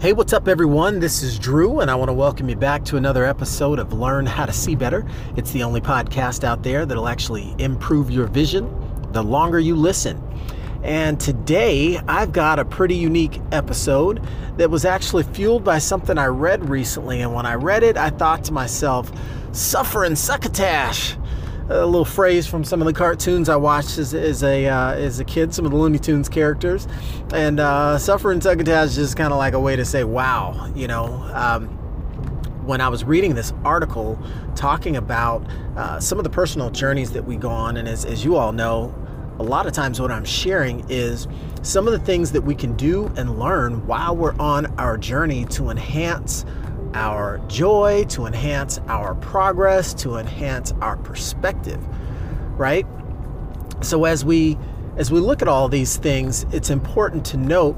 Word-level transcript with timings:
Hey, 0.00 0.14
what's 0.14 0.32
up, 0.32 0.48
everyone? 0.48 0.98
This 0.98 1.22
is 1.22 1.38
Drew, 1.38 1.80
and 1.80 1.90
I 1.90 1.94
want 1.94 2.08
to 2.08 2.14
welcome 2.14 2.48
you 2.48 2.56
back 2.56 2.86
to 2.86 2.96
another 2.96 3.26
episode 3.26 3.78
of 3.78 3.92
Learn 3.92 4.24
How 4.24 4.46
to 4.46 4.52
See 4.52 4.74
Better. 4.74 5.06
It's 5.36 5.52
the 5.52 5.62
only 5.62 5.82
podcast 5.82 6.42
out 6.42 6.62
there 6.62 6.86
that'll 6.86 7.06
actually 7.06 7.54
improve 7.58 8.10
your 8.10 8.26
vision 8.26 8.66
the 9.12 9.22
longer 9.22 9.60
you 9.60 9.76
listen. 9.76 10.18
And 10.82 11.20
today, 11.20 11.98
I've 12.08 12.32
got 12.32 12.58
a 12.58 12.64
pretty 12.64 12.94
unique 12.94 13.42
episode 13.52 14.26
that 14.56 14.70
was 14.70 14.86
actually 14.86 15.24
fueled 15.24 15.64
by 15.64 15.76
something 15.76 16.16
I 16.16 16.28
read 16.28 16.70
recently. 16.70 17.20
And 17.20 17.34
when 17.34 17.44
I 17.44 17.56
read 17.56 17.82
it, 17.82 17.98
I 17.98 18.08
thought 18.08 18.42
to 18.44 18.54
myself, 18.54 19.12
suffering 19.52 20.16
succotash 20.16 21.14
a 21.70 21.86
little 21.86 22.04
phrase 22.04 22.48
from 22.48 22.64
some 22.64 22.80
of 22.80 22.86
the 22.86 22.92
cartoons 22.92 23.48
I 23.48 23.54
watched 23.54 23.96
as, 23.96 24.12
as 24.12 24.42
a 24.42 24.66
uh, 24.66 24.92
as 24.94 25.20
a 25.20 25.24
kid, 25.24 25.54
some 25.54 25.64
of 25.64 25.70
the 25.70 25.76
Looney 25.76 25.98
Tunes 25.98 26.28
characters, 26.28 26.88
and 27.32 27.60
uh, 27.60 27.96
suffering 27.96 28.40
succotash 28.40 28.88
is 28.88 28.96
just 28.96 29.16
kind 29.16 29.32
of 29.32 29.38
like 29.38 29.54
a 29.54 29.60
way 29.60 29.76
to 29.76 29.84
say, 29.84 30.04
"Wow," 30.04 30.70
you 30.74 30.88
know. 30.88 31.06
Um, 31.32 31.76
when 32.66 32.80
I 32.80 32.88
was 32.88 33.04
reading 33.04 33.34
this 33.34 33.52
article 33.64 34.18
talking 34.54 34.96
about 34.96 35.44
uh, 35.76 35.98
some 35.98 36.18
of 36.18 36.24
the 36.24 36.30
personal 36.30 36.70
journeys 36.70 37.10
that 37.12 37.24
we 37.24 37.36
go 37.36 37.48
on, 37.48 37.78
and 37.78 37.88
as, 37.88 38.04
as 38.04 38.22
you 38.24 38.36
all 38.36 38.52
know, 38.52 38.94
a 39.38 39.42
lot 39.42 39.66
of 39.66 39.72
times 39.72 40.00
what 40.00 40.10
I'm 40.10 40.26
sharing 40.26 40.84
is 40.90 41.26
some 41.62 41.88
of 41.88 41.92
the 41.92 41.98
things 41.98 42.30
that 42.32 42.42
we 42.42 42.54
can 42.54 42.76
do 42.76 43.06
and 43.16 43.38
learn 43.38 43.86
while 43.86 44.14
we're 44.14 44.36
on 44.38 44.66
our 44.78 44.98
journey 44.98 45.46
to 45.46 45.70
enhance 45.70 46.44
our 46.94 47.38
joy, 47.48 48.04
to 48.10 48.26
enhance 48.26 48.78
our 48.88 49.14
progress, 49.16 49.94
to 49.94 50.16
enhance 50.16 50.72
our 50.80 50.96
perspective, 50.96 51.80
right? 52.58 52.86
So 53.82 54.04
as 54.04 54.24
we 54.24 54.58
as 54.96 55.10
we 55.10 55.20
look 55.20 55.40
at 55.40 55.48
all 55.48 55.68
these 55.68 55.96
things, 55.96 56.44
it's 56.52 56.68
important 56.68 57.24
to 57.26 57.36
note 57.36 57.76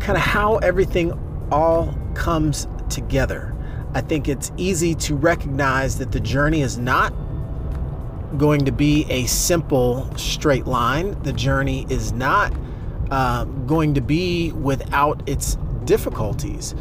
kind 0.00 0.16
of 0.16 0.22
how 0.24 0.56
everything 0.58 1.12
all 1.50 1.94
comes 2.14 2.66
together. 2.88 3.54
I 3.94 4.00
think 4.00 4.28
it's 4.28 4.52
easy 4.56 4.94
to 4.94 5.16
recognize 5.16 5.98
that 5.98 6.12
the 6.12 6.20
journey 6.20 6.62
is 6.62 6.78
not 6.78 7.12
going 8.36 8.64
to 8.66 8.72
be 8.72 9.06
a 9.10 9.26
simple 9.26 10.08
straight 10.16 10.66
line. 10.66 11.20
The 11.22 11.32
journey 11.32 11.86
is 11.88 12.12
not 12.12 12.52
uh, 13.10 13.44
going 13.44 13.94
to 13.94 14.00
be 14.00 14.52
without 14.52 15.26
its 15.26 15.56
difficulties. 15.84 16.74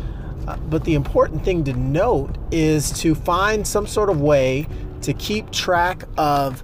But 0.70 0.86
the 0.86 0.96
important 0.96 1.44
thing 1.44 1.64
to 1.66 1.74
note 1.74 2.38
is 2.52 2.92
to 3.02 3.14
find 3.16 3.68
some 3.68 3.86
sort 3.86 4.10
of 4.10 4.22
way 4.22 4.68
to 5.02 5.14
keep 5.14 5.52
track 5.52 6.04
of 6.18 6.64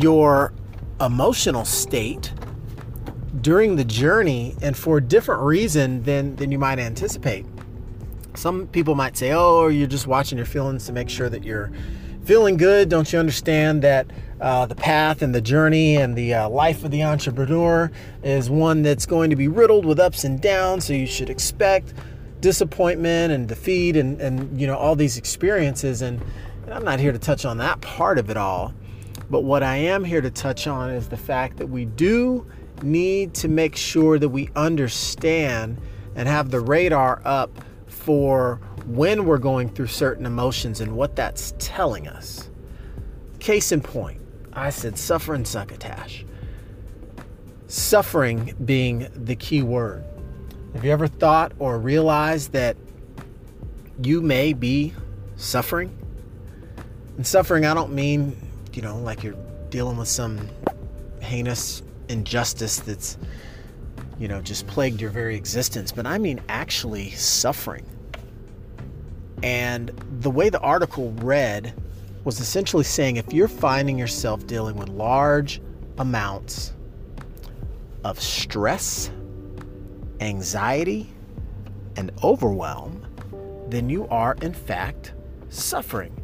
your 0.00 0.52
emotional 1.00 1.64
state 1.64 2.32
during 3.40 3.76
the 3.76 3.84
journey 3.84 4.56
and 4.62 4.76
for 4.76 4.98
a 4.98 5.00
different 5.00 5.42
reason 5.42 6.02
than, 6.02 6.34
than 6.36 6.50
you 6.50 6.58
might 6.58 6.78
anticipate. 6.78 7.46
Some 8.34 8.66
people 8.68 8.94
might 8.94 9.16
say, 9.16 9.32
oh, 9.32 9.68
you're 9.68 9.86
just 9.86 10.06
watching 10.06 10.38
your 10.38 10.46
feelings 10.46 10.86
to 10.86 10.92
make 10.92 11.08
sure 11.08 11.28
that 11.28 11.44
you're 11.44 11.70
feeling 12.24 12.56
good. 12.56 12.88
Don't 12.88 13.12
you 13.12 13.18
understand 13.18 13.82
that 13.82 14.10
uh, 14.40 14.66
the 14.66 14.74
path 14.74 15.22
and 15.22 15.34
the 15.34 15.40
journey 15.40 15.96
and 15.96 16.16
the 16.16 16.34
uh, 16.34 16.48
life 16.48 16.82
of 16.84 16.90
the 16.90 17.04
entrepreneur 17.04 17.92
is 18.22 18.50
one 18.50 18.82
that's 18.82 19.06
going 19.06 19.30
to 19.30 19.36
be 19.36 19.46
riddled 19.46 19.84
with 19.84 20.00
ups 20.00 20.24
and 20.24 20.40
downs? 20.40 20.86
So 20.86 20.94
you 20.94 21.06
should 21.06 21.30
expect 21.30 21.94
disappointment 22.44 23.32
and 23.32 23.48
defeat 23.48 23.96
and, 23.96 24.20
and 24.20 24.60
you 24.60 24.66
know 24.66 24.76
all 24.76 24.94
these 24.94 25.16
experiences 25.16 26.02
and, 26.02 26.20
and 26.64 26.74
I'm 26.74 26.84
not 26.84 27.00
here 27.00 27.10
to 27.10 27.18
touch 27.18 27.46
on 27.46 27.56
that 27.56 27.80
part 27.80 28.18
of 28.18 28.28
it 28.28 28.36
all 28.36 28.74
but 29.30 29.44
what 29.44 29.62
I 29.62 29.76
am 29.76 30.04
here 30.04 30.20
to 30.20 30.30
touch 30.30 30.66
on 30.66 30.90
is 30.90 31.08
the 31.08 31.16
fact 31.16 31.56
that 31.56 31.68
we 31.68 31.86
do 31.86 32.46
need 32.82 33.32
to 33.36 33.48
make 33.48 33.76
sure 33.76 34.18
that 34.18 34.28
we 34.28 34.50
understand 34.54 35.80
and 36.16 36.28
have 36.28 36.50
the 36.50 36.60
radar 36.60 37.22
up 37.24 37.50
for 37.86 38.60
when 38.84 39.24
we're 39.24 39.38
going 39.38 39.70
through 39.70 39.86
certain 39.86 40.26
emotions 40.26 40.82
and 40.82 40.94
what 40.94 41.16
that's 41.16 41.54
telling 41.58 42.06
us. 42.06 42.50
Case 43.38 43.72
in 43.72 43.80
point, 43.80 44.20
I 44.52 44.68
said 44.68 44.98
suffering 44.98 45.46
succotash. 45.46 46.26
Suffering 47.68 48.54
being 48.66 49.08
the 49.14 49.34
key 49.34 49.62
word. 49.62 50.04
Have 50.74 50.84
you 50.84 50.90
ever 50.90 51.06
thought 51.06 51.52
or 51.60 51.78
realized 51.78 52.52
that 52.52 52.76
you 54.02 54.20
may 54.20 54.52
be 54.52 54.92
suffering? 55.36 55.96
And 57.16 57.24
suffering, 57.24 57.64
I 57.64 57.74
don't 57.74 57.92
mean, 57.92 58.36
you 58.72 58.82
know, 58.82 58.98
like 58.98 59.22
you're 59.22 59.36
dealing 59.70 59.96
with 59.96 60.08
some 60.08 60.48
heinous 61.20 61.82
injustice 62.08 62.80
that's, 62.80 63.16
you 64.18 64.26
know, 64.26 64.40
just 64.40 64.66
plagued 64.66 65.00
your 65.00 65.10
very 65.10 65.36
existence, 65.36 65.92
but 65.92 66.06
I 66.06 66.18
mean 66.18 66.40
actually 66.48 67.10
suffering. 67.10 67.86
And 69.44 69.88
the 70.20 70.30
way 70.30 70.48
the 70.48 70.60
article 70.60 71.12
read 71.12 71.72
was 72.24 72.40
essentially 72.40 72.84
saying 72.84 73.16
if 73.16 73.32
you're 73.32 73.46
finding 73.46 73.96
yourself 73.96 74.44
dealing 74.48 74.74
with 74.74 74.88
large 74.88 75.60
amounts 75.98 76.72
of 78.02 78.20
stress, 78.20 79.10
anxiety, 80.20 81.08
and 81.96 82.10
overwhelm, 82.22 83.06
then 83.68 83.88
you 83.88 84.06
are 84.08 84.36
in 84.42 84.52
fact 84.52 85.12
suffering. 85.48 86.20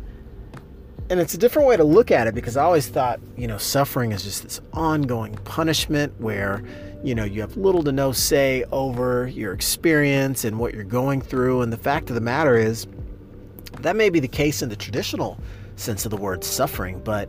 And 1.08 1.18
it's 1.18 1.34
a 1.34 1.38
different 1.38 1.66
way 1.66 1.76
to 1.76 1.84
look 1.84 2.10
at 2.10 2.26
it 2.26 2.34
because 2.34 2.56
I 2.56 2.62
always 2.62 2.88
thought, 2.88 3.20
you 3.36 3.48
know, 3.48 3.58
suffering 3.58 4.12
is 4.12 4.22
just 4.22 4.44
this 4.44 4.60
ongoing 4.72 5.34
punishment 5.44 6.12
where, 6.20 6.62
you 7.02 7.14
know, 7.14 7.24
you 7.24 7.40
have 7.40 7.56
little 7.56 7.82
to 7.82 7.92
no 7.92 8.12
say 8.12 8.64
over 8.70 9.26
your 9.26 9.52
experience 9.52 10.44
and 10.44 10.58
what 10.58 10.72
you're 10.72 10.84
going 10.84 11.20
through. 11.20 11.62
And 11.62 11.72
the 11.72 11.76
fact 11.76 12.10
of 12.10 12.14
the 12.14 12.20
matter 12.20 12.56
is, 12.56 12.86
that 13.80 13.96
may 13.96 14.10
be 14.10 14.20
the 14.20 14.28
case 14.28 14.62
in 14.62 14.68
the 14.68 14.76
traditional 14.76 15.38
sense 15.76 16.04
of 16.04 16.10
the 16.10 16.16
word 16.16 16.44
suffering, 16.44 17.00
but 17.02 17.28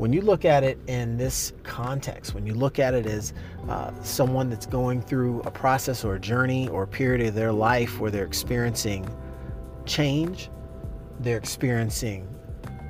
when 0.00 0.14
you 0.14 0.22
look 0.22 0.46
at 0.46 0.64
it 0.64 0.78
in 0.86 1.18
this 1.18 1.52
context, 1.62 2.34
when 2.34 2.46
you 2.46 2.54
look 2.54 2.78
at 2.78 2.94
it 2.94 3.04
as 3.04 3.34
uh, 3.68 3.92
someone 4.02 4.48
that's 4.48 4.64
going 4.64 5.02
through 5.02 5.42
a 5.42 5.50
process 5.50 6.06
or 6.06 6.14
a 6.14 6.18
journey 6.18 6.68
or 6.68 6.84
a 6.84 6.86
period 6.86 7.20
of 7.28 7.34
their 7.34 7.52
life 7.52 8.00
where 8.00 8.10
they're 8.10 8.24
experiencing 8.24 9.06
change, 9.84 10.48
they're 11.18 11.36
experiencing 11.36 12.26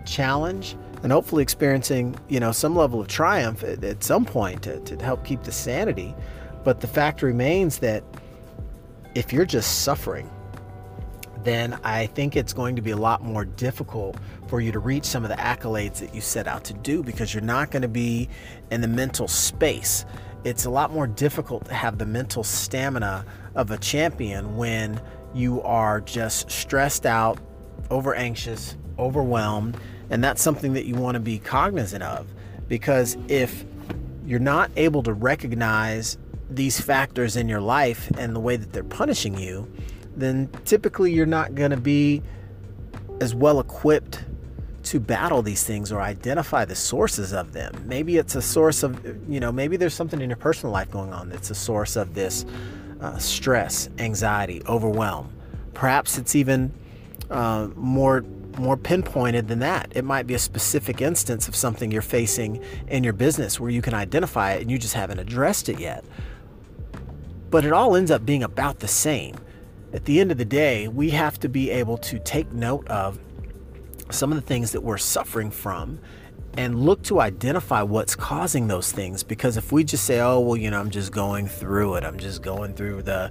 challenge, 0.06 0.76
and 1.02 1.10
hopefully 1.10 1.42
experiencing, 1.42 2.14
you 2.28 2.38
know, 2.38 2.52
some 2.52 2.76
level 2.76 3.00
of 3.00 3.08
triumph 3.08 3.64
at, 3.64 3.82
at 3.82 4.04
some 4.04 4.24
point 4.24 4.62
to, 4.62 4.78
to 4.78 4.96
help 5.04 5.24
keep 5.24 5.42
the 5.42 5.50
sanity. 5.50 6.14
But 6.62 6.80
the 6.80 6.86
fact 6.86 7.22
remains 7.22 7.78
that 7.78 8.04
if 9.16 9.32
you're 9.32 9.44
just 9.44 9.82
suffering, 9.82 10.30
then 11.44 11.78
I 11.84 12.06
think 12.06 12.36
it's 12.36 12.52
going 12.52 12.76
to 12.76 12.82
be 12.82 12.90
a 12.90 12.96
lot 12.96 13.22
more 13.22 13.44
difficult 13.44 14.16
for 14.48 14.60
you 14.60 14.72
to 14.72 14.78
reach 14.78 15.04
some 15.04 15.24
of 15.24 15.30
the 15.30 15.36
accolades 15.36 15.98
that 16.00 16.14
you 16.14 16.20
set 16.20 16.46
out 16.46 16.64
to 16.64 16.74
do 16.74 17.02
because 17.02 17.32
you're 17.32 17.42
not 17.42 17.70
going 17.70 17.82
to 17.82 17.88
be 17.88 18.28
in 18.70 18.80
the 18.80 18.88
mental 18.88 19.28
space. 19.28 20.04
It's 20.44 20.64
a 20.64 20.70
lot 20.70 20.92
more 20.92 21.06
difficult 21.06 21.66
to 21.66 21.74
have 21.74 21.98
the 21.98 22.06
mental 22.06 22.42
stamina 22.42 23.24
of 23.54 23.70
a 23.70 23.78
champion 23.78 24.56
when 24.56 25.00
you 25.34 25.62
are 25.62 26.00
just 26.00 26.50
stressed 26.50 27.06
out, 27.06 27.38
over 27.90 28.14
anxious, 28.14 28.76
overwhelmed, 28.98 29.76
and 30.10 30.22
that's 30.22 30.42
something 30.42 30.72
that 30.74 30.86
you 30.86 30.94
want 30.94 31.14
to 31.14 31.20
be 31.20 31.38
cognizant 31.38 32.02
of 32.02 32.26
because 32.68 33.16
if 33.28 33.64
you're 34.24 34.38
not 34.38 34.70
able 34.76 35.02
to 35.02 35.12
recognize 35.12 36.16
these 36.48 36.80
factors 36.80 37.36
in 37.36 37.48
your 37.48 37.60
life 37.60 38.10
and 38.16 38.34
the 38.34 38.40
way 38.40 38.56
that 38.56 38.72
they're 38.72 38.84
punishing 38.84 39.36
you, 39.36 39.70
then 40.16 40.48
typically 40.64 41.12
you're 41.12 41.26
not 41.26 41.54
going 41.54 41.70
to 41.70 41.76
be 41.76 42.22
as 43.20 43.34
well 43.34 43.60
equipped 43.60 44.24
to 44.82 44.98
battle 44.98 45.42
these 45.42 45.62
things 45.62 45.92
or 45.92 46.00
identify 46.00 46.64
the 46.64 46.74
sources 46.74 47.32
of 47.32 47.52
them. 47.52 47.84
Maybe 47.86 48.16
it's 48.16 48.34
a 48.34 48.42
source 48.42 48.82
of, 48.82 49.04
you 49.28 49.38
know, 49.38 49.52
maybe 49.52 49.76
there's 49.76 49.94
something 49.94 50.20
in 50.20 50.30
your 50.30 50.36
personal 50.36 50.72
life 50.72 50.90
going 50.90 51.12
on 51.12 51.28
that's 51.28 51.50
a 51.50 51.54
source 51.54 51.96
of 51.96 52.14
this 52.14 52.46
uh, 53.00 53.18
stress, 53.18 53.88
anxiety, 53.98 54.62
overwhelm. 54.66 55.32
Perhaps 55.74 56.18
it's 56.18 56.34
even 56.34 56.72
uh, 57.30 57.68
more 57.76 58.24
more 58.58 58.76
pinpointed 58.76 59.46
than 59.46 59.60
that. 59.60 59.92
It 59.94 60.04
might 60.04 60.26
be 60.26 60.34
a 60.34 60.38
specific 60.38 61.00
instance 61.00 61.46
of 61.46 61.54
something 61.54 61.92
you're 61.92 62.02
facing 62.02 62.62
in 62.88 63.04
your 63.04 63.12
business 63.12 63.60
where 63.60 63.70
you 63.70 63.80
can 63.80 63.94
identify 63.94 64.54
it 64.54 64.62
and 64.62 64.70
you 64.70 64.76
just 64.76 64.94
haven't 64.94 65.20
addressed 65.20 65.68
it 65.68 65.78
yet. 65.78 66.04
But 67.48 67.64
it 67.64 67.72
all 67.72 67.94
ends 67.94 68.10
up 68.10 68.26
being 68.26 68.42
about 68.42 68.80
the 68.80 68.88
same 68.88 69.36
at 69.92 70.04
the 70.04 70.20
end 70.20 70.30
of 70.30 70.38
the 70.38 70.44
day, 70.44 70.88
we 70.88 71.10
have 71.10 71.38
to 71.40 71.48
be 71.48 71.70
able 71.70 71.98
to 71.98 72.18
take 72.18 72.52
note 72.52 72.86
of 72.88 73.18
some 74.10 74.32
of 74.32 74.36
the 74.36 74.46
things 74.46 74.72
that 74.72 74.82
we're 74.82 74.98
suffering 74.98 75.50
from 75.50 76.00
and 76.56 76.80
look 76.80 77.02
to 77.04 77.20
identify 77.20 77.80
what's 77.82 78.16
causing 78.16 78.66
those 78.66 78.90
things. 78.90 79.22
Because 79.22 79.56
if 79.56 79.70
we 79.70 79.84
just 79.84 80.04
say 80.04 80.20
oh 80.20 80.40
well 80.40 80.56
you 80.56 80.68
know 80.68 80.80
i'm 80.80 80.90
just 80.90 81.12
going 81.12 81.46
through 81.46 81.94
it. 81.94 82.04
I'm 82.04 82.18
just 82.18 82.42
going 82.42 82.74
through 82.74 83.02
the 83.02 83.30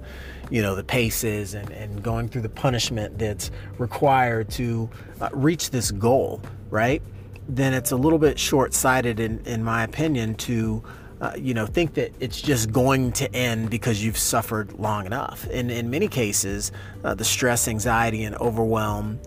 you 0.50 0.62
know 0.62 0.74
the 0.74 0.84
paces 0.84 1.52
and, 1.54 1.70
and 1.70 2.02
going 2.02 2.28
through 2.28 2.42
the 2.42 2.48
punishment 2.48 3.18
that's 3.18 3.50
required 3.78 4.48
to 4.52 4.88
uh, 5.20 5.28
reach 5.32 5.70
this 5.70 5.90
goal 5.90 6.40
right? 6.70 7.02
Then 7.48 7.74
it's 7.74 7.90
a 7.90 7.96
little 7.96 8.18
bit 8.18 8.38
short-sighted 8.38 9.18
in, 9.18 9.40
in 9.44 9.64
my 9.64 9.82
opinion 9.82 10.36
to 10.36 10.82
uh, 11.20 11.32
you 11.36 11.52
know, 11.52 11.66
think 11.66 11.94
that 11.94 12.12
it's 12.20 12.40
just 12.40 12.72
going 12.72 13.12
to 13.12 13.34
end 13.34 13.70
because 13.70 14.02
you've 14.02 14.16
suffered 14.16 14.72
long 14.74 15.06
enough. 15.06 15.46
And 15.52 15.70
in 15.70 15.90
many 15.90 16.08
cases, 16.08 16.72
uh, 17.04 17.14
the 17.14 17.24
stress, 17.24 17.68
anxiety, 17.68 18.24
and 18.24 18.36
overwhelm 18.36 19.20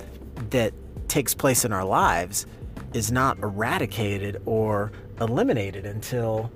that 0.49 0.73
takes 1.07 1.35
place 1.35 1.65
in 1.65 1.71
our 1.71 1.85
lives 1.85 2.47
is 2.93 3.11
not 3.11 3.37
eradicated 3.39 4.41
or 4.45 4.91
eliminated 5.21 5.85
until 5.85 6.51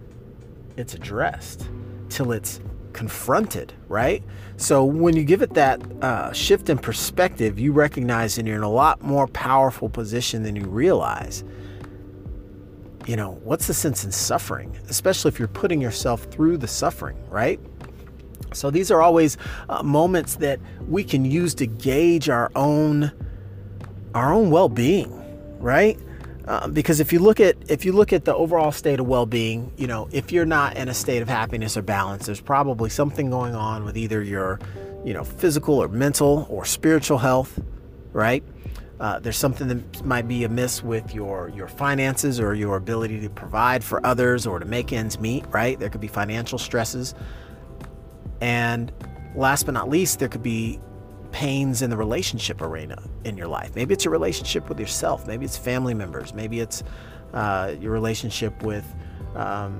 it's 0.75 0.95
addressed, 0.95 1.69
till 2.09 2.31
it's 2.31 2.59
confronted, 2.93 3.73
right? 3.87 4.23
So 4.57 4.83
when 4.83 5.15
you 5.15 5.23
give 5.23 5.43
it 5.43 5.53
that 5.53 5.79
uh, 6.01 6.33
shift 6.33 6.69
in 6.69 6.79
perspective, 6.79 7.59
you 7.59 7.71
recognize 7.71 8.35
that 8.35 8.45
you're 8.47 8.55
in 8.55 8.63
a 8.63 8.69
lot 8.69 9.03
more 9.03 9.27
powerful 9.27 9.87
position 9.87 10.41
than 10.41 10.55
you 10.55 10.65
realize 10.65 11.43
you 13.07 13.15
know, 13.15 13.39
what's 13.43 13.67
the 13.67 13.73
sense 13.73 14.03
in 14.03 14.11
suffering, 14.11 14.77
especially 14.89 15.29
if 15.29 15.39
you're 15.39 15.47
putting 15.47 15.81
yourself 15.81 16.23
through 16.25 16.57
the 16.57 16.67
suffering, 16.67 17.17
right? 17.29 17.59
So 18.53 18.69
these 18.69 18.91
are 18.91 19.01
always 19.01 19.37
uh, 19.69 19.81
moments 19.81 20.35
that 20.35 20.59
we 20.87 21.03
can 21.03 21.23
use 21.23 21.55
to 21.55 21.65
gauge 21.65 22.29
our 22.29 22.51
own 22.55 23.11
our 24.13 24.33
own 24.33 24.49
well-being, 24.49 25.13
right? 25.59 25.97
Uh, 26.47 26.67
because 26.67 26.99
if 26.99 27.13
you 27.13 27.19
look 27.19 27.39
at 27.39 27.55
if 27.69 27.85
you 27.85 27.93
look 27.93 28.11
at 28.11 28.25
the 28.25 28.35
overall 28.35 28.71
state 28.71 28.99
of 28.99 29.07
well-being, 29.07 29.71
you 29.77 29.87
know, 29.87 30.09
if 30.11 30.31
you're 30.31 30.45
not 30.45 30.75
in 30.75 30.89
a 30.89 30.93
state 30.93 31.21
of 31.21 31.29
happiness 31.29 31.77
or 31.77 31.81
balance, 31.81 32.25
there's 32.25 32.41
probably 32.41 32.89
something 32.89 33.29
going 33.29 33.55
on 33.55 33.85
with 33.85 33.97
either 33.97 34.21
your, 34.21 34.59
you 35.05 35.13
know, 35.13 35.23
physical 35.23 35.81
or 35.81 35.87
mental 35.87 36.45
or 36.49 36.65
spiritual 36.65 37.19
health, 37.19 37.59
right? 38.11 38.43
Uh, 38.99 39.19
there's 39.19 39.37
something 39.37 39.67
that 39.67 40.03
might 40.05 40.27
be 40.27 40.43
amiss 40.43 40.83
with 40.83 41.13
your 41.13 41.49
your 41.49 41.67
finances 41.67 42.39
or 42.39 42.55
your 42.55 42.77
ability 42.77 43.19
to 43.21 43.29
provide 43.29 43.83
for 43.83 44.03
others 44.05 44.47
or 44.47 44.59
to 44.59 44.65
make 44.65 44.91
ends 44.91 45.19
meet 45.19 45.45
right? 45.49 45.79
There 45.79 45.89
could 45.89 46.01
be 46.01 46.07
financial 46.07 46.57
stresses. 46.57 47.13
And 48.41 48.91
last 49.35 49.65
but 49.65 49.73
not 49.73 49.89
least 49.89 50.19
there 50.19 50.29
could 50.29 50.43
be 50.43 50.79
pains 51.31 51.81
in 51.81 51.89
the 51.89 51.97
relationship 51.97 52.61
arena 52.61 53.01
in 53.23 53.37
your 53.37 53.47
life. 53.47 53.75
Maybe 53.75 53.93
it's 53.93 54.05
a 54.05 54.09
relationship 54.09 54.69
with 54.69 54.79
yourself. 54.79 55.27
Maybe 55.27 55.45
it's 55.45 55.57
family 55.57 55.93
members. 55.93 56.33
Maybe 56.33 56.59
it's 56.59 56.83
uh, 57.33 57.75
your 57.79 57.91
relationship 57.91 58.63
with 58.63 58.85
um, 59.35 59.79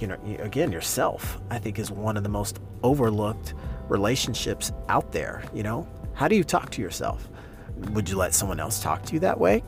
you 0.00 0.06
know 0.06 0.18
again 0.38 0.72
yourself 0.72 1.40
i 1.50 1.58
think 1.58 1.78
is 1.78 1.90
one 1.90 2.16
of 2.16 2.22
the 2.22 2.28
most 2.28 2.58
overlooked 2.82 3.54
relationships 3.88 4.72
out 4.88 5.12
there 5.12 5.42
you 5.54 5.62
know? 5.62 5.86
How 6.14 6.28
do 6.28 6.36
you 6.36 6.44
talk 6.44 6.70
to 6.72 6.82
yourself 6.82 7.29
would 7.92 8.08
you 8.08 8.16
let 8.16 8.34
someone 8.34 8.60
else 8.60 8.82
talk 8.82 9.02
to 9.04 9.14
you 9.14 9.20
that 9.20 9.38
way? 9.38 9.62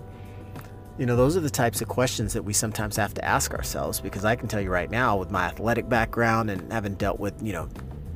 You 0.99 1.07
know, 1.07 1.17
those 1.17 1.37
are 1.37 1.41
the 1.41 1.51
types 1.51 1.81
of 1.81 1.89
questions 1.89 2.35
that 2.35 2.43
we 2.43 2.53
sometimes 2.53 2.97
have 2.97 3.15
to 3.15 3.25
ask 3.25 3.55
ourselves 3.55 4.01
because 4.01 4.25
I 4.25 4.37
can 4.37 4.49
tell 4.49 4.61
you 4.61 4.71
right 4.71 4.91
now, 4.91 5.17
with 5.17 5.31
my 5.31 5.45
athletic 5.45 5.89
background 5.89 6.51
and 6.51 6.71
having 6.73 6.95
dealt 6.95 7.19
with, 7.19 7.35
you 7.43 7.53
know, 7.53 7.69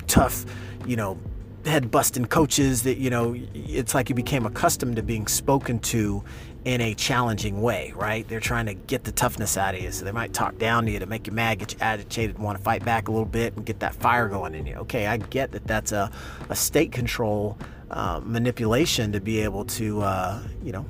tough, 0.05 0.45
you 0.85 0.95
know, 0.95 1.19
head 1.65 1.91
busting 1.91 2.27
coaches, 2.27 2.83
that, 2.83 2.97
you 2.97 3.09
know, 3.09 3.35
it's 3.53 3.93
like 3.95 4.09
you 4.09 4.15
became 4.15 4.45
accustomed 4.45 4.95
to 4.97 5.03
being 5.03 5.27
spoken 5.27 5.79
to 5.79 6.23
in 6.65 6.81
a 6.81 6.93
challenging 6.93 7.61
way, 7.61 7.93
right? 7.95 8.27
They're 8.27 8.39
trying 8.39 8.65
to 8.65 8.73
get 8.73 9.05
the 9.05 9.11
toughness 9.11 9.57
out 9.57 9.73
of 9.73 9.81
you. 9.81 9.91
So 9.91 10.05
they 10.05 10.11
might 10.11 10.33
talk 10.33 10.57
down 10.57 10.85
to 10.85 10.91
you 10.91 10.99
to 10.99 11.05
make 11.05 11.25
you 11.25 11.33
mad, 11.33 11.59
get 11.59 11.73
you 11.73 11.79
agitated, 11.79 12.37
want 12.37 12.57
to 12.57 12.63
fight 12.63 12.83
back 12.83 13.07
a 13.07 13.11
little 13.11 13.25
bit 13.25 13.55
and 13.55 13.65
get 13.65 13.79
that 13.79 13.95
fire 13.95 14.27
going 14.27 14.53
in 14.53 14.65
you. 14.65 14.75
Okay, 14.75 15.07
I 15.07 15.17
get 15.17 15.51
that 15.53 15.65
that's 15.65 15.93
a, 15.93 16.11
a 16.49 16.55
state 16.55 16.91
control 16.91 17.57
uh, 17.89 18.19
manipulation 18.23 19.11
to 19.13 19.21
be 19.21 19.39
able 19.39 19.65
to, 19.65 20.01
uh, 20.01 20.41
you 20.63 20.71
know, 20.71 20.85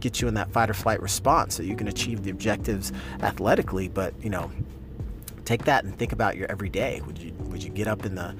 get 0.00 0.20
you 0.20 0.28
in 0.28 0.34
that 0.34 0.50
fight 0.50 0.70
or 0.70 0.74
flight 0.74 1.00
response 1.00 1.54
so 1.54 1.62
you 1.62 1.76
can 1.76 1.88
achieve 1.88 2.22
the 2.22 2.30
objectives 2.30 2.92
athletically. 3.22 3.88
But, 3.88 4.14
you 4.22 4.30
know, 4.30 4.50
take 5.44 5.64
that 5.64 5.84
and 5.84 5.96
think 5.96 6.12
about 6.12 6.36
your 6.36 6.50
everyday. 6.50 7.00
Would 7.06 7.18
you, 7.18 7.32
would 7.40 7.62
you 7.62 7.70
get 7.70 7.86
up 7.86 8.04
in 8.04 8.14
the, 8.14 8.34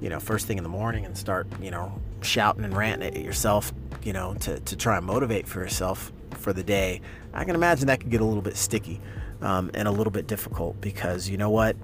you 0.00 0.08
know, 0.08 0.20
first 0.20 0.46
thing 0.46 0.58
in 0.58 0.64
the 0.64 0.70
morning 0.70 1.04
and 1.04 1.16
start, 1.16 1.46
you 1.60 1.70
know, 1.70 2.00
shouting 2.20 2.64
and 2.64 2.76
ranting 2.76 3.16
at 3.16 3.22
yourself, 3.22 3.72
you 4.02 4.12
know, 4.12 4.34
to, 4.40 4.60
to 4.60 4.76
try 4.76 4.96
and 4.96 5.06
motivate 5.06 5.46
for 5.48 5.60
yourself 5.60 6.12
for 6.32 6.52
the 6.52 6.62
day? 6.62 7.00
I 7.32 7.44
can 7.44 7.54
imagine 7.54 7.86
that 7.86 8.00
could 8.00 8.10
get 8.10 8.20
a 8.20 8.24
little 8.24 8.42
bit 8.42 8.56
sticky 8.56 9.00
um, 9.40 9.70
and 9.74 9.86
a 9.88 9.92
little 9.92 10.10
bit 10.10 10.26
difficult 10.26 10.80
because, 10.80 11.28
you 11.28 11.36
know 11.36 11.50
what? 11.50 11.76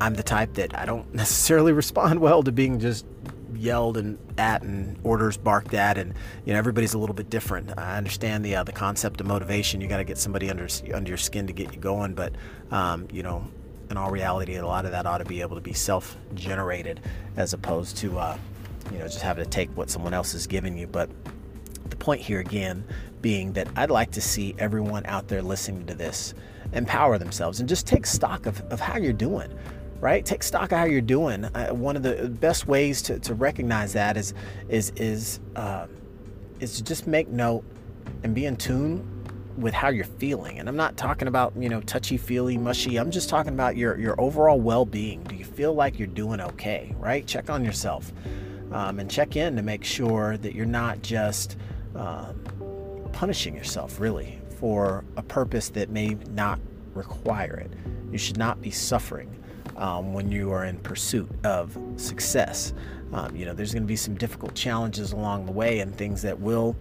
I'm 0.00 0.14
the 0.14 0.22
type 0.22 0.54
that 0.54 0.76
I 0.76 0.84
don't 0.84 1.14
necessarily 1.14 1.72
respond 1.72 2.20
well 2.20 2.42
to 2.42 2.52
being 2.52 2.80
just 2.80 3.06
yelled 3.56 3.96
and 3.96 4.18
at 4.38 4.62
and 4.62 4.98
orders 5.04 5.36
barked 5.36 5.74
at 5.74 5.98
and 5.98 6.14
you 6.44 6.52
know 6.52 6.58
everybody's 6.58 6.94
a 6.94 6.98
little 6.98 7.14
bit 7.14 7.30
different. 7.30 7.76
I 7.78 7.96
understand 7.96 8.44
the 8.44 8.56
uh, 8.56 8.64
the 8.64 8.72
concept 8.72 9.20
of 9.20 9.26
motivation. 9.26 9.80
You 9.80 9.88
got 9.88 9.98
to 9.98 10.04
get 10.04 10.18
somebody 10.18 10.50
under 10.50 10.68
under 10.94 11.08
your 11.08 11.18
skin 11.18 11.46
to 11.46 11.52
get 11.52 11.74
you 11.74 11.80
going 11.80 12.14
but 12.14 12.34
um, 12.70 13.08
you 13.12 13.22
know 13.22 13.46
in 13.90 13.96
all 13.96 14.10
reality 14.10 14.56
a 14.56 14.66
lot 14.66 14.84
of 14.86 14.92
that 14.92 15.06
ought 15.06 15.18
to 15.18 15.24
be 15.24 15.40
able 15.40 15.56
to 15.56 15.62
be 15.62 15.72
self 15.72 16.16
generated 16.34 17.00
as 17.36 17.52
opposed 17.52 17.96
to 17.98 18.18
uh, 18.18 18.36
you 18.90 18.98
know 18.98 19.04
just 19.04 19.22
having 19.22 19.44
to 19.44 19.50
take 19.50 19.70
what 19.76 19.90
someone 19.90 20.14
else 20.14 20.34
is 20.34 20.46
giving 20.46 20.76
you. 20.76 20.86
But 20.86 21.10
the 21.88 21.96
point 21.96 22.20
here 22.20 22.40
again 22.40 22.84
being 23.20 23.52
that 23.52 23.68
i'd 23.76 23.90
like 23.90 24.10
to 24.10 24.20
see 24.20 24.54
everyone 24.58 25.04
out 25.06 25.28
there 25.28 25.42
listening 25.42 25.86
to 25.86 25.94
this 25.94 26.34
empower 26.72 27.18
themselves 27.18 27.60
and 27.60 27.68
just 27.68 27.86
take 27.86 28.06
stock 28.06 28.46
of, 28.46 28.60
of 28.72 28.80
how 28.80 28.96
you're 28.96 29.12
doing 29.12 29.52
right? 30.02 30.26
Take 30.26 30.42
stock 30.42 30.72
of 30.72 30.78
how 30.78 30.84
you're 30.84 31.00
doing. 31.00 31.44
Uh, 31.44 31.68
one 31.68 31.94
of 31.96 32.02
the 32.02 32.28
best 32.28 32.66
ways 32.66 33.02
to, 33.02 33.20
to 33.20 33.34
recognize 33.34 33.94
that 33.94 34.18
is 34.18 34.34
is 34.68 34.92
is 34.96 35.40
uh, 35.56 35.86
is 36.60 36.76
to 36.76 36.84
just 36.84 37.06
make 37.06 37.28
note 37.28 37.64
and 38.24 38.34
be 38.34 38.44
in 38.44 38.56
tune 38.56 39.08
with 39.56 39.72
how 39.72 39.90
you're 39.90 40.04
feeling. 40.04 40.58
And 40.58 40.68
I'm 40.68 40.76
not 40.76 40.96
talking 40.96 41.28
about 41.28 41.54
you 41.56 41.68
know 41.68 41.80
touchy 41.82 42.16
feely 42.16 42.58
mushy. 42.58 42.96
I'm 42.96 43.12
just 43.12 43.28
talking 43.28 43.54
about 43.54 43.76
your 43.76 43.96
your 43.96 44.20
overall 44.20 44.60
well 44.60 44.84
being. 44.84 45.22
Do 45.22 45.36
you 45.36 45.44
feel 45.44 45.72
like 45.72 45.98
you're 46.00 46.08
doing 46.08 46.40
okay? 46.40 46.94
Right? 46.98 47.24
Check 47.24 47.48
on 47.48 47.64
yourself 47.64 48.12
um, 48.72 48.98
and 48.98 49.08
check 49.08 49.36
in 49.36 49.54
to 49.54 49.62
make 49.62 49.84
sure 49.84 50.36
that 50.38 50.52
you're 50.52 50.66
not 50.66 51.00
just 51.02 51.56
um, 51.94 52.42
punishing 53.12 53.54
yourself 53.54 54.00
really 54.00 54.40
for 54.58 55.04
a 55.16 55.22
purpose 55.22 55.68
that 55.70 55.90
may 55.90 56.16
not 56.30 56.58
require 56.92 57.54
it. 57.54 57.72
You 58.10 58.18
should 58.18 58.36
not 58.36 58.60
be 58.60 58.72
suffering 58.72 59.32
um, 59.82 60.12
when 60.12 60.30
you 60.30 60.52
are 60.52 60.64
in 60.64 60.78
pursuit 60.78 61.28
of 61.44 61.76
success. 61.96 62.72
Um, 63.12 63.34
you 63.34 63.44
know, 63.44 63.52
there's 63.52 63.72
going 63.72 63.82
to 63.82 63.88
be 63.88 63.96
some 63.96 64.14
difficult 64.14 64.54
challenges 64.54 65.12
along 65.12 65.44
the 65.44 65.52
way 65.52 65.80
and 65.80 65.94
things 65.94 66.22
that 66.22 66.38
will, 66.38 66.76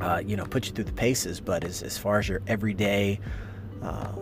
uh, 0.00 0.20
you 0.26 0.36
know, 0.36 0.44
put 0.44 0.66
you 0.66 0.72
through 0.72 0.84
the 0.84 0.92
paces. 0.92 1.40
But 1.40 1.62
as, 1.62 1.82
as 1.82 1.96
far 1.96 2.18
as 2.18 2.28
your 2.28 2.42
everyday 2.48 3.20
uh, 3.82 4.12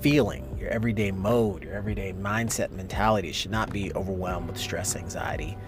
feeling, 0.00 0.56
your 0.58 0.70
everyday 0.70 1.10
mode, 1.12 1.62
your 1.62 1.74
everyday 1.74 2.14
mindset, 2.14 2.70
mentality 2.70 3.32
should 3.32 3.50
not 3.50 3.70
be 3.70 3.92
overwhelmed 3.94 4.48
with 4.48 4.58
stress, 4.58 4.96
anxiety, 4.96 5.58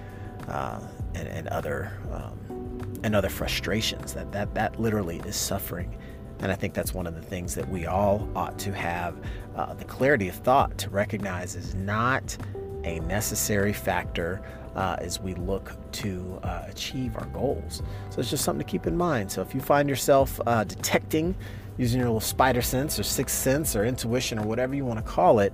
uh, 0.48 0.80
and, 1.14 1.28
and 1.28 1.48
other 1.48 1.92
um, 2.12 3.00
and 3.04 3.14
other 3.14 3.28
frustrations. 3.28 4.14
That 4.14 4.32
that 4.32 4.54
that 4.54 4.80
literally 4.80 5.20
is 5.26 5.36
suffering. 5.36 5.98
And 6.40 6.52
I 6.52 6.54
think 6.54 6.74
that's 6.74 6.92
one 6.92 7.06
of 7.06 7.14
the 7.14 7.22
things 7.22 7.54
that 7.54 7.68
we 7.68 7.86
all 7.86 8.28
ought 8.34 8.58
to 8.60 8.72
have 8.72 9.16
uh, 9.56 9.74
the 9.74 9.84
clarity 9.84 10.28
of 10.28 10.34
thought 10.34 10.76
to 10.78 10.90
recognize 10.90 11.54
is 11.54 11.74
not 11.74 12.36
a 12.84 13.00
necessary 13.00 13.72
factor 13.72 14.42
uh, 14.74 14.96
as 15.00 15.20
we 15.20 15.34
look 15.34 15.72
to 15.92 16.38
uh, 16.42 16.64
achieve 16.68 17.16
our 17.16 17.24
goals. 17.26 17.82
So 18.10 18.20
it's 18.20 18.30
just 18.30 18.44
something 18.44 18.64
to 18.64 18.70
keep 18.70 18.86
in 18.86 18.96
mind. 18.96 19.32
So 19.32 19.40
if 19.40 19.54
you 19.54 19.60
find 19.60 19.88
yourself 19.88 20.38
uh, 20.46 20.64
detecting 20.64 21.34
using 21.78 22.00
your 22.00 22.08
little 22.08 22.20
spider 22.20 22.62
sense 22.62 22.98
or 22.98 23.02
sixth 23.02 23.36
sense 23.36 23.76
or 23.76 23.84
intuition 23.84 24.38
or 24.38 24.46
whatever 24.46 24.74
you 24.74 24.84
want 24.84 24.98
to 24.98 25.10
call 25.10 25.40
it, 25.40 25.52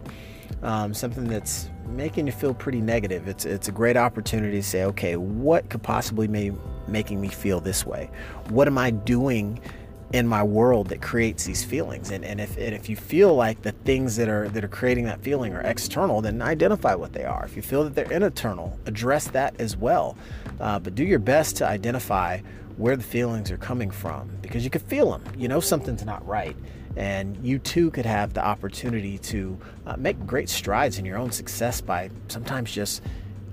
um, 0.62 0.94
something 0.94 1.24
that's 1.24 1.70
making 1.88 2.26
you 2.26 2.32
feel 2.32 2.54
pretty 2.54 2.80
negative, 2.80 3.28
it's 3.28 3.44
it's 3.44 3.68
a 3.68 3.72
great 3.72 3.96
opportunity 3.96 4.56
to 4.56 4.62
say, 4.62 4.84
okay, 4.84 5.16
what 5.16 5.68
could 5.70 5.82
possibly 5.82 6.26
be 6.26 6.52
making 6.86 7.20
me 7.20 7.28
feel 7.28 7.60
this 7.60 7.86
way? 7.86 8.10
What 8.48 8.68
am 8.68 8.78
I 8.78 8.90
doing? 8.90 9.60
In 10.12 10.28
my 10.28 10.42
world 10.42 10.88
that 10.88 11.00
creates 11.00 11.44
these 11.44 11.64
feelings. 11.64 12.10
And, 12.10 12.24
and 12.24 12.40
if 12.40 12.56
and 12.56 12.74
if 12.74 12.88
you 12.88 12.96
feel 12.96 13.34
like 13.34 13.62
the 13.62 13.72
things 13.72 14.16
that 14.16 14.28
are 14.28 14.48
that 14.50 14.62
are 14.62 14.68
creating 14.68 15.04
that 15.06 15.20
feeling 15.22 15.54
are 15.54 15.62
external 15.62 16.20
then 16.20 16.42
identify 16.42 16.94
what 16.94 17.12
they 17.12 17.24
are. 17.24 17.44
If 17.44 17.56
you 17.56 17.62
feel 17.62 17.84
that 17.84 17.94
they're 17.94 18.12
internal 18.12 18.78
address 18.86 19.28
that 19.28 19.58
as 19.58 19.76
well. 19.76 20.16
Uh, 20.60 20.78
but 20.78 20.94
do 20.94 21.04
your 21.04 21.18
best 21.18 21.56
to 21.56 21.66
identify 21.66 22.40
where 22.76 22.96
the 22.96 23.02
feelings 23.02 23.50
are 23.50 23.58
coming 23.58 23.90
from 23.90 24.30
because 24.40 24.64
you 24.64 24.70
could 24.70 24.82
feel 24.82 25.10
them 25.10 25.22
you 25.36 25.48
know 25.48 25.60
something's 25.60 26.04
not 26.04 26.26
right. 26.26 26.56
And 26.94 27.38
you 27.42 27.58
too 27.58 27.90
could 27.90 28.04
have 28.04 28.34
the 28.34 28.44
opportunity 28.44 29.16
to 29.18 29.58
uh, 29.86 29.96
make 29.96 30.26
great 30.26 30.50
strides 30.50 30.98
in 30.98 31.06
your 31.06 31.16
own 31.16 31.32
success 31.32 31.80
by 31.80 32.10
sometimes 32.28 32.70
just 32.70 33.02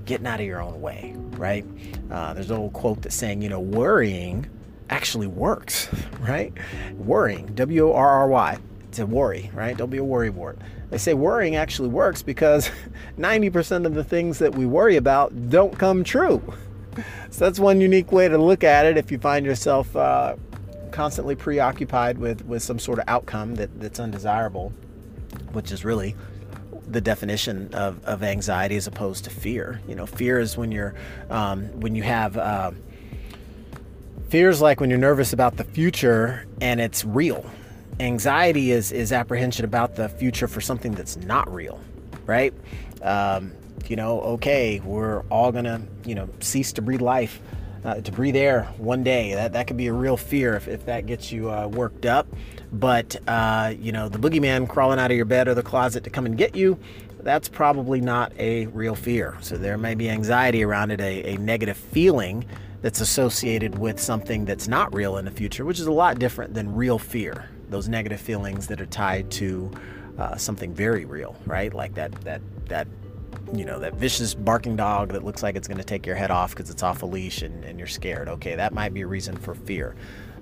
getting 0.05 0.27
out 0.27 0.41
of 0.41 0.45
your 0.45 0.61
own 0.61 0.81
way 0.81 1.15
right? 1.39 1.65
Uh, 2.11 2.33
there's 2.33 2.51
an 2.51 2.57
old 2.57 2.73
quote 2.73 3.01
that's 3.01 3.15
saying 3.15 3.41
you 3.41 3.49
know 3.49 3.61
worrying 3.61 4.45
actually 4.89 5.27
works, 5.27 5.89
right? 6.19 6.53
Worrying, 6.97 7.47
W 7.55 7.89
O 7.89 7.93
R 7.93 8.09
R 8.09 8.27
Y, 8.27 8.57
to 8.93 9.05
worry, 9.05 9.51
right? 9.53 9.75
Don't 9.77 9.89
be 9.89 9.97
a 9.97 10.01
worrywart. 10.01 10.57
They 10.89 10.97
say 10.97 11.13
worrying 11.13 11.55
actually 11.55 11.89
works 11.89 12.21
because 12.21 12.71
90% 13.17 13.85
of 13.85 13.93
the 13.93 14.03
things 14.03 14.39
that 14.39 14.55
we 14.55 14.65
worry 14.65 14.95
about 14.95 15.49
don't 15.49 15.77
come 15.77 16.03
true. 16.03 16.41
So 17.29 17.45
that's 17.45 17.59
one 17.59 17.79
unique 17.79 18.11
way 18.11 18.27
to 18.27 18.37
look 18.37 18.63
at 18.63 18.85
it 18.85 18.97
if 18.97 19.09
you 19.09 19.19
find 19.19 19.45
yourself 19.45 19.95
uh, 19.95 20.35
constantly 20.91 21.35
preoccupied 21.35 22.17
with, 22.17 22.43
with 22.45 22.61
some 22.61 22.77
sort 22.77 22.99
of 22.99 23.05
outcome 23.07 23.55
that, 23.55 23.79
that's 23.79 24.01
undesirable, 24.01 24.73
which 25.53 25.71
is 25.71 25.85
really 25.85 26.15
the 26.87 26.99
definition 26.99 27.73
of, 27.73 28.03
of 28.03 28.23
anxiety 28.23 28.75
as 28.75 28.87
opposed 28.87 29.23
to 29.25 29.29
fear. 29.29 29.79
You 29.87 29.95
know, 29.95 30.05
fear 30.05 30.39
is 30.39 30.57
when 30.57 30.71
you're 30.71 30.95
um, 31.29 31.67
when 31.79 31.95
you 31.95 32.03
have 32.03 32.35
uh, 32.35 32.71
fear 34.29 34.49
is 34.49 34.61
like 34.61 34.79
when 34.79 34.89
you're 34.89 34.99
nervous 34.99 35.33
about 35.33 35.57
the 35.57 35.63
future 35.63 36.45
and 36.61 36.79
it's 36.79 37.03
real. 37.03 37.43
Anxiety 37.99 38.71
is 38.71 38.91
is 38.91 39.11
apprehension 39.11 39.65
about 39.65 39.95
the 39.95 40.07
future 40.07 40.47
for 40.47 40.61
something 40.61 40.93
that's 40.93 41.17
not 41.17 41.51
real, 41.53 41.79
right? 42.25 42.53
Um, 43.01 43.51
you 43.87 43.95
know, 43.95 44.21
okay, 44.21 44.79
we're 44.81 45.21
all 45.23 45.51
gonna 45.51 45.81
you 46.05 46.15
know 46.15 46.29
cease 46.39 46.71
to 46.73 46.81
breathe 46.81 47.01
life. 47.01 47.41
Uh, 47.81 48.01
to 48.01 48.11
breathe 48.11 48.35
air 48.35 48.63
one 48.77 49.05
day 49.05 49.33
that 49.35 49.53
that 49.53 49.65
could 49.65 49.77
be 49.77 49.87
a 49.87 49.93
real 49.93 50.17
fear 50.17 50.53
if, 50.55 50.67
if 50.67 50.85
that 50.85 51.05
gets 51.05 51.31
you 51.31 51.49
uh, 51.49 51.65
worked 51.65 52.05
up 52.05 52.27
but 52.73 53.15
uh, 53.25 53.73
you 53.79 53.93
know 53.93 54.09
the 54.09 54.19
boogeyman 54.19 54.67
crawling 54.67 54.99
out 54.99 55.09
of 55.09 55.15
your 55.15 55.25
bed 55.25 55.47
or 55.47 55.53
the 55.53 55.63
closet 55.63 56.03
to 56.03 56.09
come 56.09 56.25
and 56.25 56.37
get 56.37 56.57
you 56.57 56.77
that's 57.21 57.47
probably 57.47 58.01
not 58.01 58.33
a 58.37 58.65
real 58.65 58.95
fear 58.95 59.37
so 59.39 59.55
there 59.55 59.77
may 59.77 59.95
be 59.95 60.09
anxiety 60.09 60.61
around 60.61 60.91
it 60.91 60.99
a, 60.99 61.35
a 61.35 61.37
negative 61.37 61.77
feeling 61.77 62.43
that's 62.81 63.01
associated 63.01 63.77
with 63.77 63.99
something 63.99 64.45
that's 64.45 64.67
not 64.67 64.93
real 64.93 65.17
in 65.17 65.25
the 65.25 65.31
future 65.31 65.65
which 65.65 65.79
is 65.79 65.87
a 65.87 65.91
lot 65.91 66.19
different 66.19 66.53
than 66.53 66.73
real 66.73 66.99
fear. 66.99 67.49
Those 67.69 67.87
negative 67.87 68.19
feelings 68.19 68.67
that 68.67 68.81
are 68.81 68.87
tied 68.87 69.29
to 69.31 69.71
uh, 70.17 70.35
something 70.35 70.73
very 70.73 71.05
real 71.05 71.35
right? 71.45 71.73
Like 71.73 71.93
that 71.95 72.11
that 72.21 72.41
that 72.67 72.87
you 73.53 73.65
know 73.65 73.79
that 73.79 73.95
vicious 73.95 74.33
barking 74.33 74.75
dog 74.75 75.13
that 75.13 75.23
looks 75.23 75.43
like 75.43 75.55
it's 75.55 75.67
going 75.67 75.77
to 75.77 75.83
take 75.83 76.05
your 76.05 76.15
head 76.15 76.31
off 76.31 76.51
because 76.51 76.69
it's 76.69 76.83
off 76.83 77.03
a 77.03 77.05
leash 77.05 77.41
and, 77.41 77.63
and, 77.63 77.77
you're 77.79 77.87
scared. 77.87 78.27
Okay 78.27 78.55
that 78.55 78.73
might 78.73 78.93
be 78.93 79.01
a 79.01 79.07
reason 79.07 79.35
for 79.37 79.53
fear. 79.53 79.95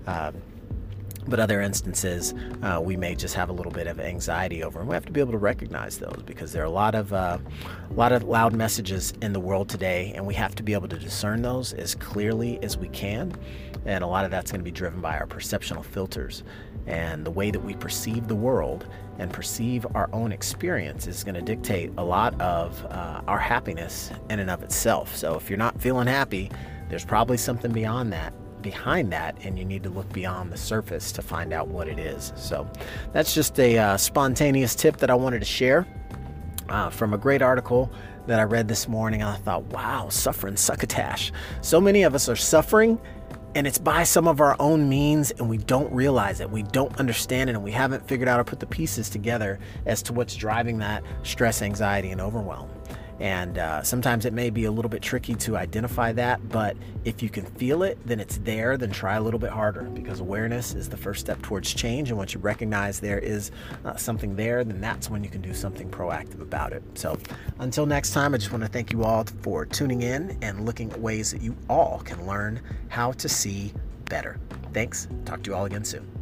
Um, 0.05 0.35
but 1.27 1.39
other 1.39 1.61
instances 1.61 2.33
uh, 2.63 2.79
we 2.81 2.95
may 2.95 3.15
just 3.15 3.35
have 3.35 3.49
a 3.49 3.53
little 3.53 3.71
bit 3.71 3.87
of 3.87 3.99
anxiety 3.99 4.63
over 4.63 4.79
and 4.79 4.87
we 4.87 4.93
have 4.93 5.05
to 5.05 5.11
be 5.11 5.19
able 5.19 5.31
to 5.31 5.37
recognize 5.37 5.97
those 5.97 6.21
because 6.25 6.51
there 6.51 6.61
are 6.61 6.65
a 6.65 6.69
lot 6.69 6.95
of 6.95 7.13
uh, 7.13 7.37
a 7.89 7.93
lot 7.93 8.11
of 8.11 8.23
loud 8.23 8.53
messages 8.53 9.13
in 9.21 9.33
the 9.33 9.39
world 9.39 9.69
today 9.69 10.11
and 10.15 10.25
we 10.25 10.33
have 10.33 10.55
to 10.55 10.63
be 10.63 10.73
able 10.73 10.87
to 10.87 10.97
discern 10.97 11.41
those 11.41 11.73
as 11.73 11.95
clearly 11.95 12.61
as 12.63 12.77
we 12.77 12.89
can 12.89 13.33
and 13.85 14.03
a 14.03 14.07
lot 14.07 14.25
of 14.25 14.31
that's 14.31 14.51
going 14.51 14.59
to 14.59 14.65
be 14.65 14.71
driven 14.71 14.99
by 14.99 15.17
our 15.17 15.25
perceptual 15.25 15.81
filters. 15.81 16.43
And 16.87 17.25
the 17.25 17.31
way 17.31 17.51
that 17.51 17.59
we 17.59 17.73
perceive 17.73 18.27
the 18.27 18.35
world 18.35 18.85
and 19.17 19.31
perceive 19.31 19.85
our 19.95 20.09
own 20.13 20.31
experience 20.31 21.07
is 21.07 21.23
going 21.23 21.35
to 21.35 21.41
dictate 21.41 21.91
a 21.97 22.03
lot 22.03 22.39
of 22.39 22.85
uh, 22.85 23.21
our 23.27 23.39
happiness 23.39 24.11
in 24.29 24.39
and 24.39 24.49
of 24.49 24.61
itself. 24.61 25.15
So 25.15 25.35
if 25.35 25.49
you're 25.49 25.57
not 25.57 25.81
feeling 25.81 26.07
happy 26.07 26.51
there's 26.89 27.05
probably 27.05 27.37
something 27.37 27.71
beyond 27.71 28.13
that 28.13 28.33
behind 28.61 29.11
that, 29.13 29.35
and 29.43 29.57
you 29.57 29.65
need 29.65 29.83
to 29.83 29.89
look 29.89 30.11
beyond 30.13 30.51
the 30.51 30.57
surface 30.57 31.11
to 31.13 31.21
find 31.21 31.53
out 31.53 31.67
what 31.67 31.87
it 31.87 31.99
is. 31.99 32.33
So, 32.35 32.69
that's 33.11 33.33
just 33.33 33.59
a 33.59 33.77
uh, 33.77 33.97
spontaneous 33.97 34.75
tip 34.75 34.97
that 34.97 35.09
I 35.09 35.15
wanted 35.15 35.39
to 35.39 35.45
share 35.45 35.87
uh, 36.69 36.89
from 36.89 37.13
a 37.13 37.17
great 37.17 37.41
article 37.41 37.91
that 38.27 38.39
I 38.39 38.43
read 38.43 38.67
this 38.67 38.87
morning. 38.87 39.23
I 39.23 39.37
thought, 39.37 39.63
wow, 39.65 40.09
suffering 40.09 40.57
succotash. 40.57 41.31
So 41.61 41.79
many 41.79 42.03
of 42.03 42.13
us 42.13 42.27
are 42.27 42.35
suffering 42.35 42.99
and 43.55 43.65
it's 43.65 43.79
by 43.79 44.03
some 44.03 44.27
of 44.27 44.39
our 44.39 44.55
own 44.59 44.87
means 44.87 45.31
and 45.31 45.49
we 45.49 45.57
don't 45.57 45.91
realize 45.91 46.41
it 46.41 46.51
we 46.51 46.63
don't 46.63 46.99
understand 46.99 47.49
it 47.49 47.55
and 47.55 47.63
we 47.63 47.71
haven't 47.71 48.07
figured 48.07 48.29
out 48.29 48.39
or 48.39 48.43
put 48.43 48.59
the 48.59 48.67
pieces 48.67 49.09
together 49.09 49.57
as 49.85 50.03
to 50.03 50.13
what's 50.13 50.35
driving 50.35 50.77
that 50.77 51.03
stress 51.23 51.61
anxiety 51.61 52.11
and 52.11 52.21
overwhelm 52.21 52.69
and 53.19 53.57
uh, 53.57 53.81
sometimes 53.81 54.25
it 54.25 54.33
may 54.33 54.49
be 54.49 54.65
a 54.65 54.71
little 54.71 54.89
bit 54.89 55.01
tricky 55.01 55.35
to 55.35 55.57
identify 55.57 56.11
that, 56.13 56.49
but 56.49 56.77
if 57.03 57.23
you 57.23 57.29
can 57.29 57.45
feel 57.45 57.83
it, 57.83 57.97
then 58.05 58.19
it's 58.19 58.37
there, 58.39 58.77
then 58.77 58.91
try 58.91 59.15
a 59.15 59.21
little 59.21 59.39
bit 59.39 59.49
harder 59.49 59.83
because 59.83 60.19
awareness 60.19 60.75
is 60.75 60.87
the 60.87 60.97
first 60.97 61.21
step 61.21 61.41
towards 61.41 61.73
change. 61.73 62.09
And 62.09 62.17
once 62.17 62.33
you 62.33 62.39
recognize 62.39 62.99
there 62.99 63.19
is 63.19 63.51
uh, 63.85 63.95
something 63.95 64.35
there, 64.35 64.63
then 64.63 64.79
that's 64.79 65.09
when 65.09 65.23
you 65.23 65.29
can 65.29 65.41
do 65.41 65.53
something 65.53 65.89
proactive 65.89 66.41
about 66.41 66.73
it. 66.73 66.83
So 66.93 67.17
until 67.59 67.85
next 67.85 68.11
time, 68.11 68.33
I 68.33 68.37
just 68.37 68.51
want 68.51 68.63
to 68.63 68.69
thank 68.69 68.93
you 68.93 69.03
all 69.03 69.25
for 69.41 69.65
tuning 69.65 70.03
in 70.03 70.37
and 70.41 70.65
looking 70.65 70.91
at 70.91 70.99
ways 70.99 71.31
that 71.31 71.41
you 71.41 71.55
all 71.69 72.01
can 72.05 72.27
learn 72.27 72.61
how 72.89 73.13
to 73.13 73.27
see 73.27 73.73
better. 74.05 74.39
Thanks. 74.73 75.07
Talk 75.25 75.43
to 75.43 75.51
you 75.51 75.55
all 75.55 75.65
again 75.65 75.83
soon. 75.83 76.16